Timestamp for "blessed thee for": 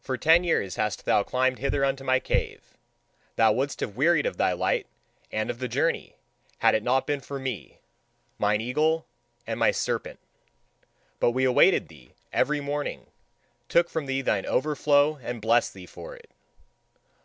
15.40-16.16